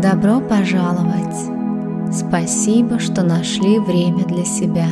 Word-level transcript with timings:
Добро 0.00 0.40
пожаловать! 0.40 1.36
Спасибо, 2.10 2.98
что 2.98 3.22
нашли 3.22 3.78
время 3.78 4.24
для 4.24 4.44
себя. 4.44 4.86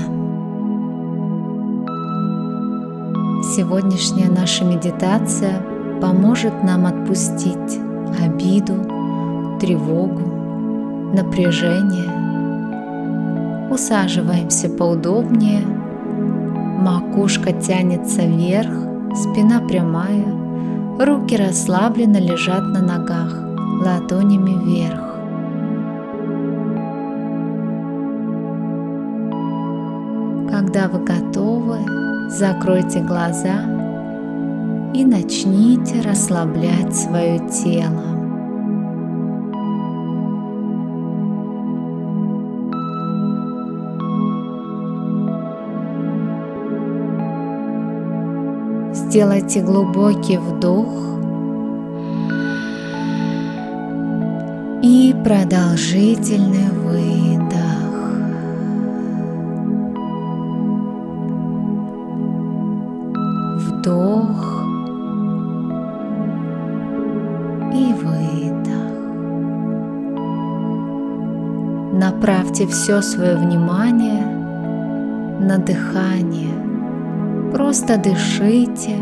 Сегодняшняя 3.57 4.29
наша 4.29 4.65
медитация 4.65 5.63
поможет 6.03 6.63
нам 6.63 6.85
отпустить 6.85 7.81
обиду, 8.23 8.75
тревогу, 9.59 11.15
напряжение. 11.15 12.11
Усаживаемся 13.71 14.69
поудобнее, 14.69 15.63
макушка 15.63 17.53
тянется 17.55 18.21
вверх, 18.21 18.73
спина 19.15 19.61
прямая, 19.61 20.27
руки 20.99 21.37
расслабленно 21.37 22.19
лежат 22.19 22.63
на 22.65 22.83
ногах, 22.83 23.50
ладонями 23.81 24.51
вверх. 24.51 25.01
Когда 30.51 30.89
вы 30.89 31.05
готовы, 31.05 31.79
закройте 32.29 33.01
глаза 33.01 33.65
и 34.95 35.05
начните 35.05 36.01
расслаблять 36.03 36.95
свое 36.95 37.39
тело. 37.49 38.11
Сделайте 48.93 49.63
глубокий 49.63 50.39
вдох 50.39 51.20
и 54.83 55.15
продолжительный 55.23 56.71
выдох. 56.71 57.61
Вдох 63.59 64.65
и 67.75 67.93
выдох. 67.93 68.91
Направьте 71.93 72.67
все 72.67 73.03
свое 73.03 73.37
внимание 73.37 74.25
на 75.41 75.59
дыхание. 75.59 76.55
Просто 77.53 77.99
дышите, 77.99 78.97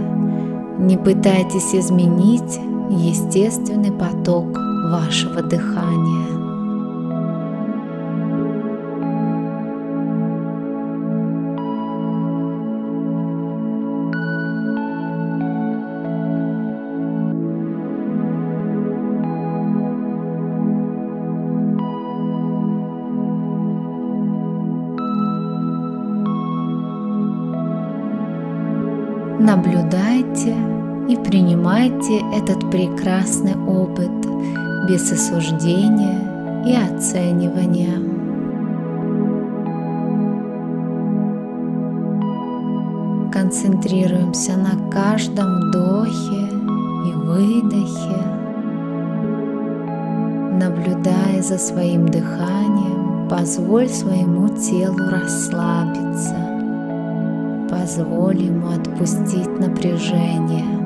не 0.78 0.97
пытайтесь 0.97 1.72
изменить 1.72 2.58
естественный 2.91 3.92
поток 3.92 4.67
вашего 4.91 5.42
дыхания. 5.42 6.39
Наблюдайте 29.41 30.55
и 31.08 31.17
принимайте 31.17 32.20
этот 32.34 32.70
прекрасный 32.70 33.56
опыт 33.56 34.11
без 34.89 35.12
осуждения 35.12 36.64
и 36.64 36.75
оценивания. 36.75 37.98
Концентрируемся 43.30 44.57
на 44.57 44.90
каждом 44.90 45.46
вдохе 45.61 46.48
и 47.07 47.12
выдохе, 47.12 48.23
наблюдая 50.58 51.42
за 51.42 51.58
своим 51.58 52.07
дыханием, 52.07 53.29
позволь 53.29 53.89
своему 53.89 54.48
телу 54.48 55.11
расслабиться 55.11 56.48
позволь 57.70 58.42
ему 58.42 58.68
отпустить 58.70 59.61
напряжение. 59.61 60.77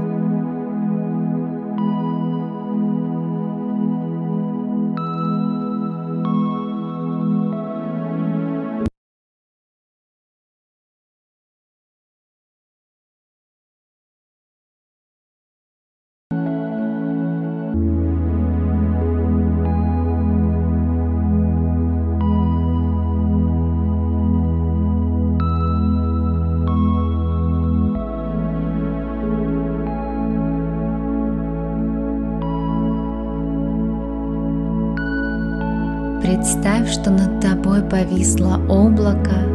Представь, 36.43 36.91
что 36.91 37.13
над 37.13 37.41
тобой 37.41 37.83
повисло 37.83 38.59
облако 38.69 39.47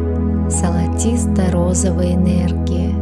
золотисто-розовой 0.48 2.14
энергии. 2.14 2.94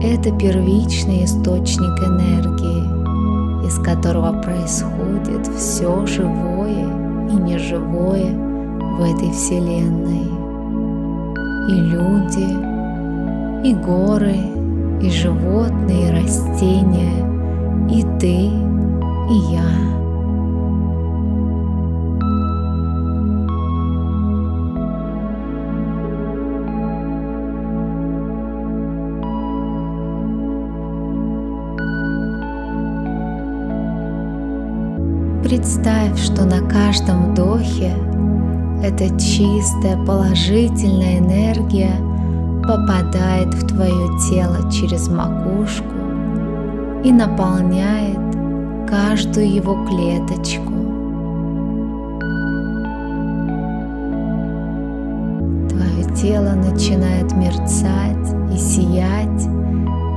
Это 0.00 0.30
первичный 0.38 1.24
источник 1.24 1.98
энергии, 2.00 3.66
из 3.66 3.76
которого 3.80 4.40
происходит 4.40 5.48
все 5.56 6.06
живое 6.06 6.86
и 7.28 7.34
неживое 7.34 8.32
в 8.98 9.02
этой 9.02 9.32
Вселенной. 9.32 10.30
И 11.68 11.74
люди, 11.90 12.54
и 13.68 13.74
горы, 13.74 14.38
и 15.02 15.10
животные, 15.10 16.06
и 16.06 16.12
растения, 16.12 17.18
и 17.90 18.04
ты, 18.20 18.57
Представь, 35.68 36.18
что 36.18 36.46
на 36.46 36.66
каждом 36.66 37.32
вдохе 37.32 37.94
эта 38.82 39.06
чистая 39.20 40.02
положительная 40.06 41.18
энергия 41.18 41.94
попадает 42.66 43.52
в 43.52 43.66
твое 43.66 44.08
тело 44.30 44.72
через 44.72 45.08
макушку 45.08 45.84
и 47.04 47.12
наполняет 47.12 48.16
каждую 48.88 49.52
его 49.52 49.74
клеточку. 49.84 50.72
Твое 55.68 56.16
тело 56.16 56.54
начинает 56.54 57.30
мерцать 57.36 58.34
и 58.54 58.56
сиять, 58.56 59.46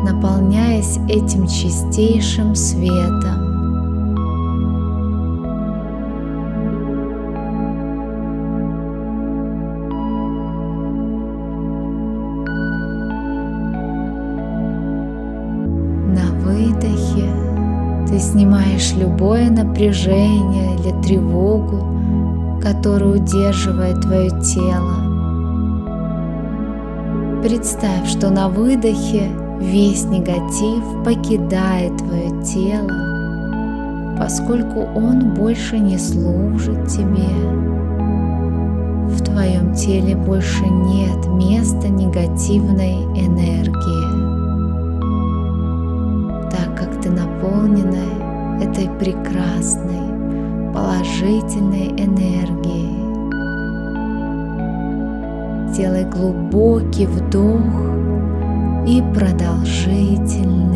наполняясь 0.05 0.97
этим 1.09 1.45
чистейшим 1.45 2.55
светом. 2.55 3.40
Снимаешь 18.21 18.93
любое 18.93 19.49
напряжение 19.49 20.75
или 20.75 21.01
тревогу, 21.01 22.59
которая 22.61 23.15
удерживает 23.15 24.01
твое 24.01 24.29
тело. 24.41 25.11
Представь, 27.41 28.07
что 28.07 28.29
на 28.29 28.49
выдохе 28.49 29.31
весь 29.59 30.03
негатив 30.05 30.83
покидает 31.03 31.97
твое 31.97 32.29
тело, 32.43 34.15
поскольку 34.19 34.81
он 34.95 35.33
больше 35.33 35.79
не 35.79 35.97
служит 35.97 36.87
тебе. 36.87 37.27
В 39.07 39.23
твоем 39.23 39.73
теле 39.73 40.15
больше 40.15 40.63
нет 40.63 41.27
места 41.27 41.89
негативной 41.89 43.03
энергии, 43.15 44.30
ты 47.01 47.09
наполненная 47.09 48.61
этой 48.61 48.87
прекрасной, 48.99 50.71
положительной 50.73 51.87
энергией. 51.97 53.01
Сделай 55.71 56.05
глубокий 56.05 57.07
вдох 57.07 57.61
и 58.87 59.01
продолжительный 59.13 60.70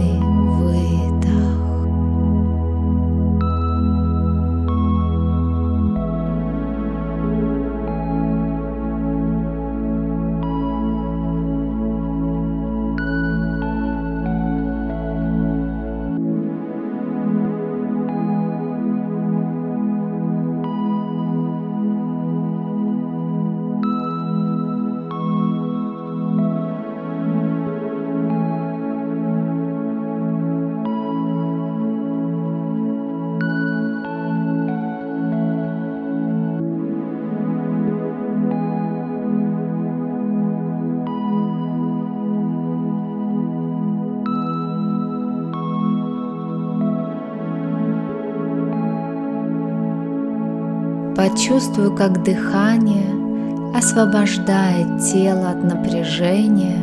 Почувствую, 51.16 51.96
как 51.96 52.24
дыхание 52.24 53.74
освобождает 53.74 55.02
тело 55.12 55.52
от 55.52 55.64
напряжения, 55.64 56.78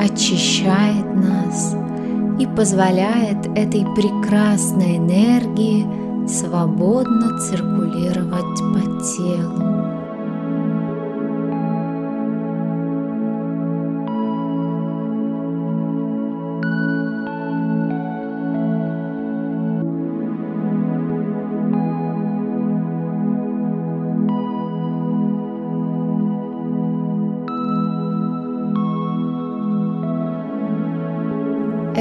очищает 0.00 1.14
нас 1.14 1.76
и 2.38 2.46
позволяет 2.46 3.46
этой 3.54 3.84
прекрасной 3.94 4.96
энергии 4.96 5.86
свободно 6.26 7.38
циркулировать 7.40 8.58
по 8.72 8.80
телу. 9.02 10.01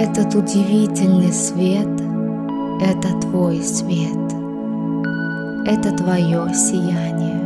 Этот 0.04 0.34
удивительный 0.34 1.32
свет— 1.32 1.88
это 2.82 3.22
твой 3.22 3.62
свет, 3.62 4.34
это 5.68 5.96
твое 5.96 6.52
сияние. 6.56 7.40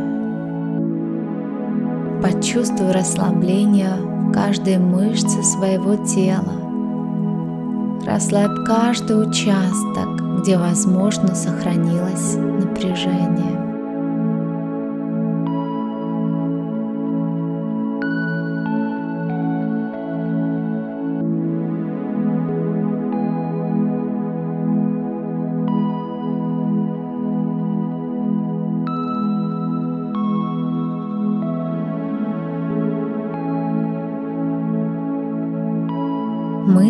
Почувствуй 2.22 2.92
расслабление 2.92 3.92
в 3.96 4.32
каждой 4.32 4.78
мышце 4.78 5.42
своего 5.42 5.96
тела. 5.96 6.54
Расслабь 8.06 8.64
каждый 8.66 9.28
участок, 9.28 10.40
где, 10.40 10.56
возможно, 10.56 11.34
сохранилось 11.34 12.36
напряжение. 12.36 13.65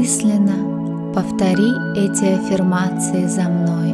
Мысленно 0.06 1.12
повтори 1.12 1.73
эти 1.97 2.26
аффирмации 2.26 3.26
за 3.26 3.43
мной. 3.49 3.91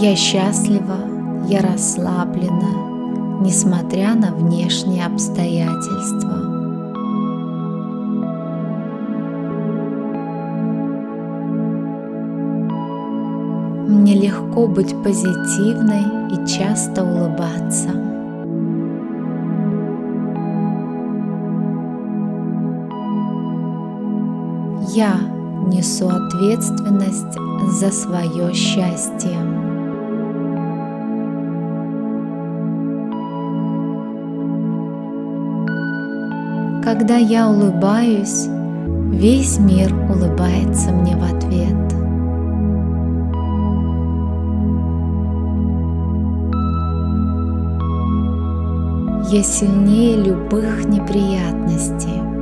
Я 0.00 0.14
счастлива, 0.14 0.98
я 1.48 1.60
расслаблена, 1.60 3.40
несмотря 3.40 4.14
на 4.14 4.32
внешние 4.32 5.04
обстоятельства. 5.04 6.36
Мне 13.88 14.14
легко 14.14 14.68
быть 14.68 14.94
позитивной 15.02 16.04
и 16.30 16.46
часто 16.46 17.02
улыбаться. 17.02 18.13
Я 24.96 25.18
несу 25.66 26.08
ответственность 26.08 27.36
за 27.80 27.90
свое 27.90 28.54
счастье. 28.54 29.36
Когда 36.84 37.16
я 37.16 37.48
улыбаюсь, 37.48 38.46
весь 39.10 39.58
мир 39.58 39.92
улыбается 40.08 40.92
мне 40.92 41.16
в 41.16 41.24
ответ. 41.24 41.74
Я 49.32 49.42
сильнее 49.42 50.22
любых 50.22 50.84
неприятностей. 50.86 52.33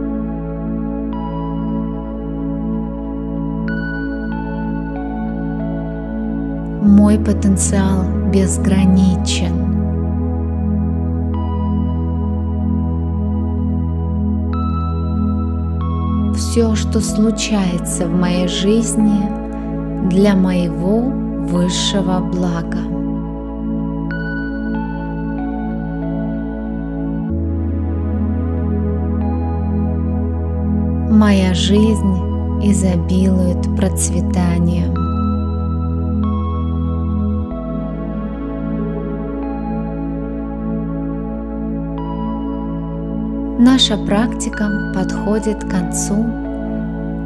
Мой 6.93 7.19
потенциал 7.19 8.05
безграничен. 8.31 9.55
Все, 16.35 16.75
что 16.75 17.01
случается 17.01 18.07
в 18.07 18.13
моей 18.13 18.47
жизни, 18.47 19.23
для 20.11 20.35
моего 20.35 21.01
высшего 21.47 22.21
блага. 22.21 22.83
Моя 31.11 31.55
жизнь 31.55 32.17
изобилует 32.63 33.63
процветанием. 33.77 35.02
Наша 43.65 43.97
практика 43.97 44.93
подходит 44.93 45.63
к 45.63 45.71
концу. 45.71 46.27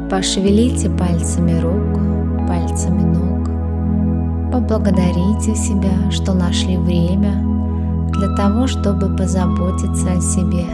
Пошевелите 0.07 0.87
пальцами 0.87 1.59
рук, 1.59 2.47
пальцами 2.47 3.01
ног. 3.01 4.51
Поблагодарите 4.51 5.55
себя, 5.55 6.11
что 6.11 6.35
нашли 6.35 6.77
время 6.77 7.43
для 8.11 8.35
того, 8.35 8.67
чтобы 8.67 9.15
позаботиться 9.15 10.11
о 10.11 10.21
себе. 10.21 10.67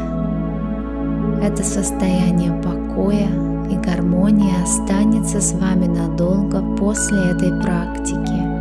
Это 1.41 1.63
состояние 1.63 2.51
покоя 2.62 3.29
и 3.72 3.77
гармонии 3.77 4.62
останется 4.62 5.39
с 5.39 5.53
вами 5.53 5.86
надолго 5.86 6.62
после 6.75 7.32
этой 7.32 7.58
практики. 7.62 8.52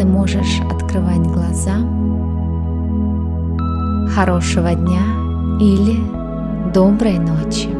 Ты 0.00 0.06
можешь 0.06 0.60
открывать 0.70 1.20
глаза. 1.26 1.76
Хорошего 4.14 4.74
дня 4.74 5.02
или 5.60 6.00
доброй 6.72 7.18
ночи. 7.18 7.79